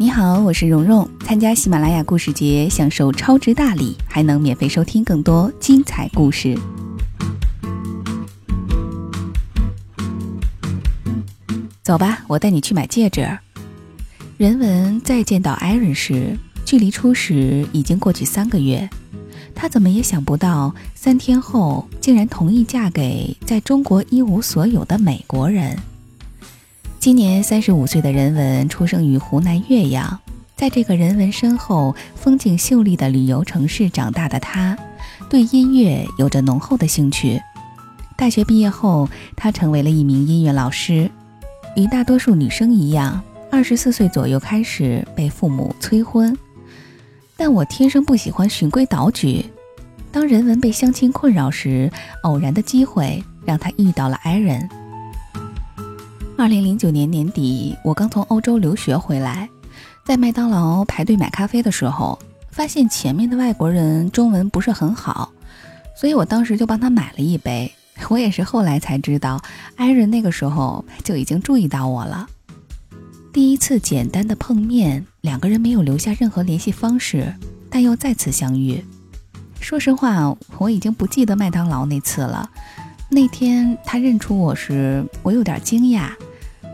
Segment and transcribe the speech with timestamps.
[0.00, 1.06] 你好，我是蓉蓉。
[1.26, 6.58] 参加喜马拉雅故事节，享受超值大礼，还能免费收听更多精彩故事。
[11.82, 13.28] 走吧，我带你去买戒指。
[14.38, 18.88] 人文再见到艾伦时，距离初始已经过去三个月。
[19.54, 25.78] 他怎么也想不到，三天后竟然同意嫁给在中国一无所有的美国人。
[27.00, 30.20] 今年三十五岁的人文出生于湖南岳阳，
[30.54, 34.76] 在这个人文深厚、风景秀丽的旅游城市长大的他，
[35.30, 37.40] 对音乐有着浓厚的兴趣。
[38.18, 41.10] 大学毕业后，他成为了一名音乐老师。
[41.74, 46.36] 与大多数女生一样，二十四岁左右开始被父母催婚。
[47.34, 49.46] 但我天生不喜欢循规蹈矩。
[50.12, 51.90] 当人文被相亲困扰时，
[52.24, 54.68] 偶然的机会让他遇到了艾伦。
[56.40, 59.46] 二零零九年年底，我刚从欧洲留学回来，
[60.06, 62.18] 在麦当劳排队买咖啡的时候，
[62.50, 65.30] 发现前面的外国人中文不是很好，
[65.94, 67.70] 所以我当时就帮他买了一杯。
[68.08, 69.38] 我也是后来才知道，
[69.76, 72.26] 艾伦那个时候就已经注意到我了。
[73.34, 77.34] 第一次简单的碰面，两个人没有留下任何联系方式，
[77.68, 78.82] 但又再次相遇。
[79.60, 82.48] 说实话，我已经不记得麦当劳那次了。
[83.10, 86.08] 那天他认出我时，我有点惊讶。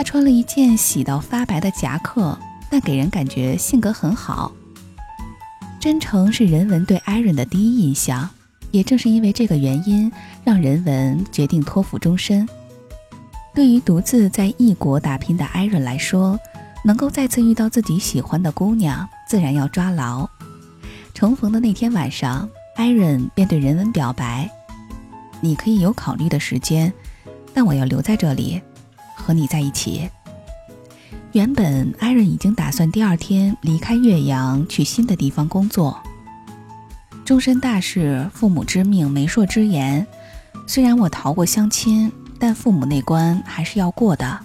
[0.00, 2.34] 他穿了一件洗到发白的夹克，
[2.70, 4.50] 但给人感觉性格很好。
[5.78, 8.26] 真诚是人文对艾伦的第一印象，
[8.70, 10.10] 也正是因为这个原因，
[10.42, 12.48] 让人文决定托付终身。
[13.54, 16.40] 对于独自在异国打拼的艾伦来说，
[16.82, 20.26] 能够再次遇到自己喜欢的姑娘，自然要抓牢。
[21.12, 24.50] 重逢的那天晚上，艾伦便对人文表白
[25.42, 26.90] ：“你可以有考虑的时间，
[27.52, 28.62] 但我要留在这里。”
[29.20, 30.08] 和你在一起。
[31.32, 36.00] 原本艾伦已经打算第二天离开岳阳，去新的地方工作。
[37.24, 40.04] 终身大事，父母之命，媒妁之言。
[40.66, 44.40] 虽然我逃过相亲，但父母那关还是要过的。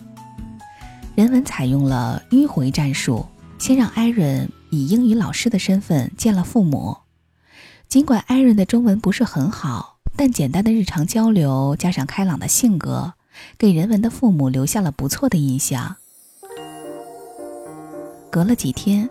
[1.15, 3.25] 人文采用了迂回战术，
[3.57, 6.97] 先让艾伦以英语老师的身份见了父母。
[7.87, 13.13] 尽管艾伦的中文不是很好，但简单的日常交流加上开朗的性格。
[13.57, 15.95] 给人文的父母留下了不错的印象。
[18.31, 19.09] 隔了几天，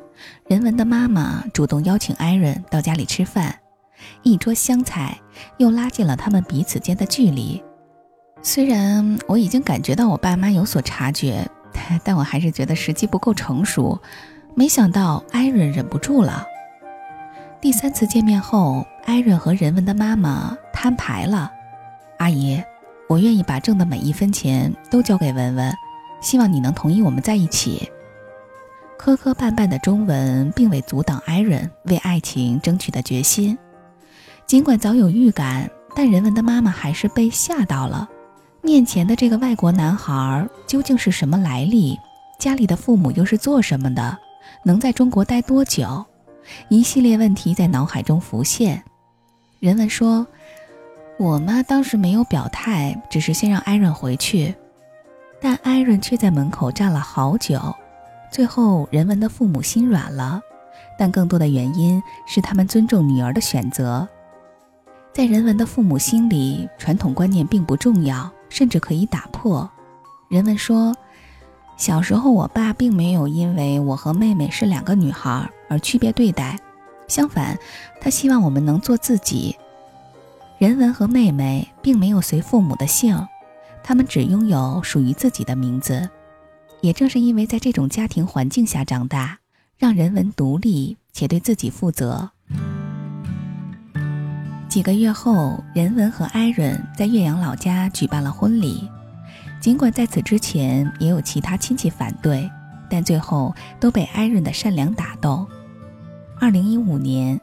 [0.48, 3.58] 人文的妈妈主动邀请艾伦到家里吃饭，
[4.22, 5.18] 一桌香菜
[5.56, 7.62] 又拉近了他们彼此间的距离。
[8.42, 11.48] 虽然我已经感觉到我爸妈有所察觉，
[12.04, 13.98] 但我还是觉得时机不够成熟。
[14.54, 16.46] 没想到艾伦忍不住了。
[17.62, 21.50] 第三次见面后，艾伦和人文的妈妈摊牌了
[22.20, 22.62] ：“阿姨。”
[23.06, 25.72] 我愿意把挣的每一分钱都交给文文，
[26.20, 27.90] 希望你能同意我们在一起。
[28.96, 33.56] 磕磕绊绊的中文并未阻挡艾伦为爱情争取的决心。
[34.46, 38.08] 尽管早有预感，但人文的妈妈还是被吓到了。
[38.62, 41.98] 面前的这个外国男孩究竟是什么来历？
[42.38, 44.16] 家里的父母又是做什么的？
[44.64, 46.04] 能在中国待多久？
[46.68, 48.82] 一系列问题在脑海中浮现。
[49.60, 50.26] 人文说。
[51.16, 54.52] 我妈当时没有表态，只是先让艾伦回去，
[55.40, 57.60] 但艾伦却在门口站了好久。
[58.32, 60.40] 最后，人文的父母心软了，
[60.98, 64.06] 但更多的原因是他们尊重女儿的选择。
[65.12, 69.70] 在人文的父母心里，传统观念并不重要，甚至可以打破。
[70.28, 70.92] 人文说，
[71.76, 76.58] 小时候我爸并没有因为我和妹妹是两个女孩而区别对待，
[77.06, 77.56] 相反，
[78.00, 79.56] 他希望我们能做自己。
[80.64, 83.28] 人文和妹妹并没有随父母的姓，
[83.82, 86.08] 他们只拥有属于自己的名字。
[86.80, 89.40] 也正是因为在这种家庭环境下长大，
[89.76, 92.30] 让人文独立且对自己负责。
[94.66, 98.88] 几个月后，人文和艾伦在岳阳老家举办了婚礼。
[99.60, 102.50] 尽管在此之前也有其他亲戚反对，
[102.88, 105.46] 但最后都被艾伦的善良打动。
[106.40, 107.38] 二零一五年。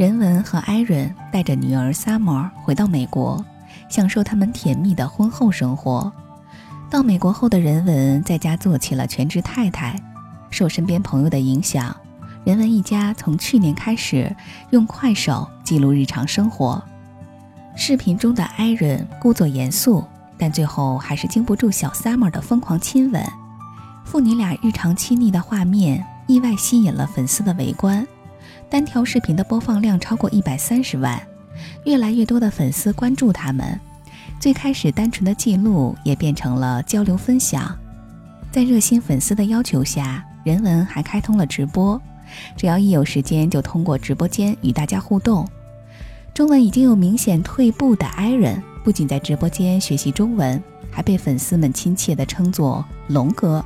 [0.00, 3.44] 人文和艾伦带着女儿 Summer 回到美国，
[3.90, 6.10] 享受他们甜蜜的婚后生活。
[6.88, 9.94] 到美国后的人文在家做起了全职太太。
[10.48, 11.94] 受身边朋友的影响，
[12.44, 14.34] 人文一家从去年开始
[14.70, 16.82] 用快手记录日常生活。
[17.76, 20.02] 视频中的艾伦故作严肃，
[20.38, 23.22] 但最后还是经不住小 Summer 的疯狂亲吻。
[24.06, 28.08] 父女俩日常亲昵的画面意外吸引了粉丝的围观。
[28.70, 31.20] 单条视频的播放量超过一百三十万，
[31.84, 33.78] 越来越多的粉丝关注他们。
[34.38, 37.76] 最开始单纯的记录也变成了交流分享。
[38.52, 42.00] 在热心粉丝的要求下，人文还开通了直播，
[42.56, 45.44] 只要一有时间就通过直播间与大家互动。
[46.32, 50.62] 中文已经有明显退步的 Iron，不仅在直播间学习中文，
[50.92, 53.64] 还被粉丝们亲切地称作“龙哥”，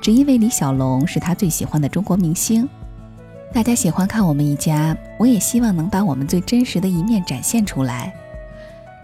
[0.00, 2.66] 只因为李小龙是他最喜欢的中国明星。
[3.52, 8.14] 大家喜欢看我们一家，我也希望能把我们最真实的一面展现出来。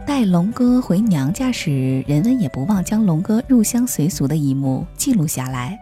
[0.06, 5.78] 待龙哥回娘家时，人文也不忘将龙哥入乡随俗的一幕记录下来。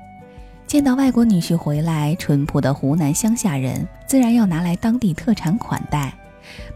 [0.66, 6.14] 见到外国女婿回来，淳朴的湖南乡下人自然要拿来当地特产款待。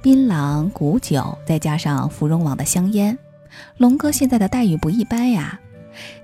[0.02, 3.16] 槟榔、古酒，再加上芙蓉王的香烟，
[3.78, 5.58] 龙哥现在的待遇不一般呀。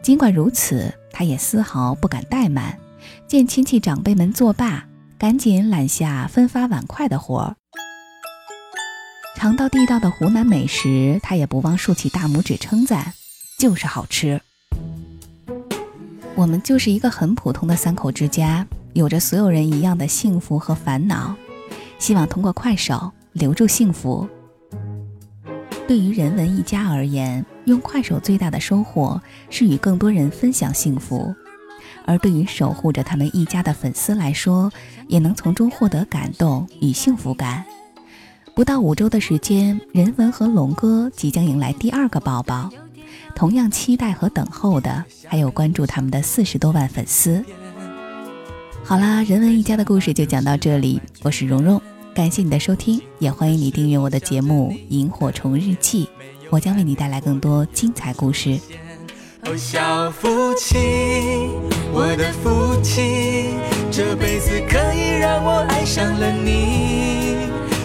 [0.03, 2.76] 尽管如此，他也丝毫不敢怠慢。
[3.26, 4.87] 见亲戚长辈们作罢，
[5.23, 7.55] 赶紧揽下分发碗筷的活儿。
[9.37, 13.15] 尝到地道的湖南美食，他也不忘竖起大拇指称赞，
[13.57, 14.41] 就是好吃。
[16.35, 21.37] 我们就是一个很普通的三口之家，有着所有人一样的幸福和烦恼。
[22.01, 23.13] 希望通过快手。
[23.33, 24.29] 留住幸福。
[25.89, 29.19] 对于人文一家而言，用快手最大的收获
[29.49, 31.35] 是与更多人分享幸福；
[32.05, 34.71] 而对于守护着他们一家的粉丝来说，
[35.09, 37.65] 也能从中获得感动与幸福感。
[38.55, 42.71] 不到五周的时间，人文和龙哥即将迎来第二个宝宝。
[43.35, 47.43] 同样期待和等候的，还有关注他们的四十多万粉丝。
[48.85, 51.81] 好啦，人文一家的故事就讲到这里，我是蓉蓉。
[52.15, 56.05] 感谢你的收听，也欢迎你订阅我的节目《萤火虫日记》，
[56.50, 58.61] 我将为你带来更多精彩故事。
[59.56, 60.77] 小夫妻，
[61.94, 63.50] 我的福气，
[63.91, 67.37] 这辈子可以让我爱上了你。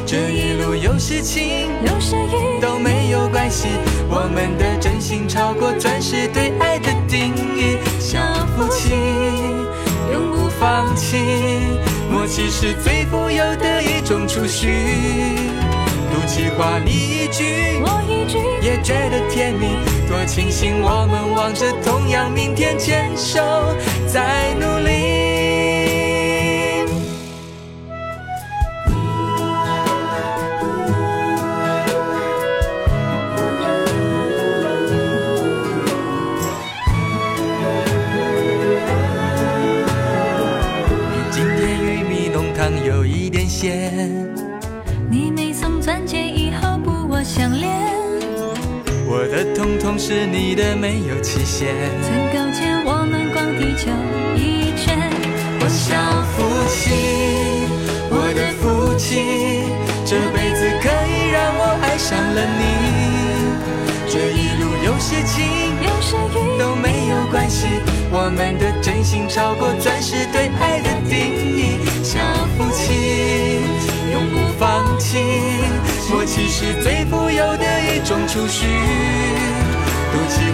[0.05, 3.67] 这一路有时晴，有时雨都没有关系，
[4.09, 7.77] 我们的真心超过钻石对爱的定义。
[7.99, 8.17] 小
[8.55, 8.93] 夫妻，
[10.13, 11.17] 永不放弃。
[12.09, 14.69] 默契是最富有的一种储蓄，
[16.09, 19.86] 赌气话你一句，我一句，也觉得甜蜜。
[20.27, 23.39] 庆幸我们望着同样明天，牵手
[24.05, 25.26] 在努力。
[50.87, 51.67] 没有期限。
[52.01, 53.91] 曾勾肩我们逛地球
[54.37, 54.97] 一圈，
[55.59, 55.99] 我小
[56.31, 56.95] 福气，
[58.09, 59.67] 我的福气，
[60.05, 62.63] 这辈子可以让我爱上了你。
[64.07, 65.43] 这一路有时晴，
[65.83, 67.67] 有时雨都没有关系，
[68.09, 71.83] 我们的真心超过钻石对爱的定义。
[72.01, 72.17] 小
[72.55, 73.59] 夫妻。
[74.13, 75.19] 永不放弃，
[76.09, 78.65] 默契是最富有的一种储蓄。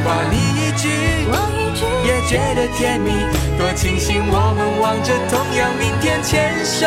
[0.04, 0.90] 话你一句，
[1.32, 3.10] 我一句，也觉得甜蜜。
[3.58, 6.86] 多庆幸我们望着同样明天，牵手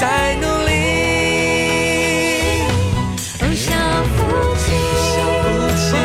[0.00, 0.70] 在努力。
[3.40, 3.74] 哦，小
[4.14, 4.16] 夫
[4.56, 4.64] 妻，
[5.02, 5.98] 小福气，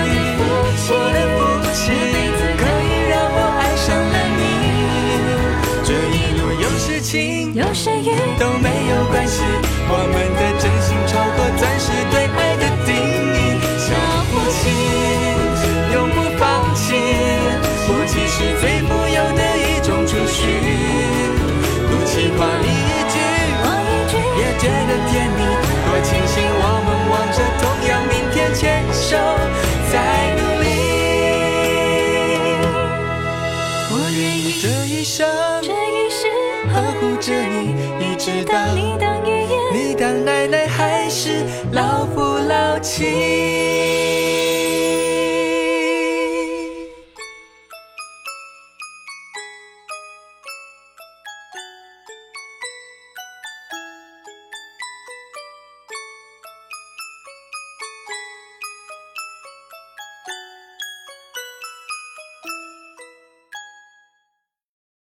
[0.89, 1.39] 我的福
[1.73, 4.41] 气，这辈子可以让我爱上了你。
[5.85, 8.09] 这一路有时晴，有时雨，
[8.39, 9.43] 都没有关系。
[9.85, 10.41] 我们的
[38.31, 39.95] 你，当爷爷你。
[39.95, 44.02] 当奶奶还是老夫老妻。